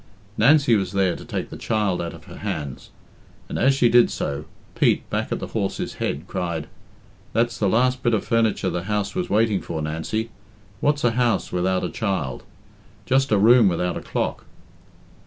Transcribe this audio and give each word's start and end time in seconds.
Nancy 0.35 0.73
was 0.75 0.93
there 0.93 1.15
to 1.15 1.23
take 1.23 1.51
the 1.51 1.57
child 1.57 2.01
out 2.01 2.15
of 2.15 2.23
her 2.23 2.37
hands, 2.37 2.89
and, 3.47 3.59
as 3.59 3.75
she 3.75 3.87
did 3.87 4.09
so, 4.09 4.45
Pete, 4.73 5.07
back 5.11 5.31
at 5.31 5.37
the 5.37 5.45
horse's 5.53 5.93
head, 6.01 6.25
cried, 6.25 6.65
"That's 7.33 7.59
the 7.59 7.69
last 7.69 8.01
bit 8.01 8.15
of 8.15 8.25
furniture 8.25 8.71
the 8.71 8.85
house 8.85 9.13
was 9.13 9.29
waiting 9.29 9.61
for, 9.61 9.79
Nancy. 9.79 10.31
What's 10.79 11.03
a 11.03 11.11
house 11.11 11.51
without 11.51 11.83
a 11.83 11.89
child? 11.91 12.41
Just 13.05 13.31
a 13.31 13.37
room 13.37 13.67
without 13.67 13.95
a 13.95 14.01
clock." 14.01 14.45